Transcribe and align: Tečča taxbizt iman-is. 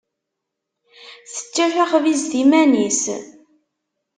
Tečča 1.31 1.65
taxbizt 1.73 2.31
iman-is. 2.41 3.01